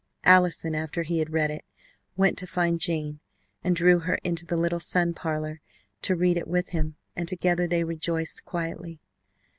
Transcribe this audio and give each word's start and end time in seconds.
Allison, 0.23 0.73
after 0.73 1.03
he 1.03 1.19
had 1.19 1.29
read 1.29 1.51
it, 1.51 1.63
went 2.17 2.35
to 2.39 2.47
find 2.47 2.79
Jane 2.79 3.19
and 3.63 3.75
drew 3.75 3.99
her 3.99 4.17
into 4.23 4.47
the 4.47 4.57
little 4.57 4.79
sun 4.79 5.13
parlor 5.13 5.61
to 6.01 6.15
read 6.15 6.37
it 6.37 6.47
with 6.47 6.69
him, 6.69 6.95
and 7.15 7.27
together 7.27 7.67
they 7.67 7.83
rejoiced 7.83 8.43
quietly. 8.43 8.99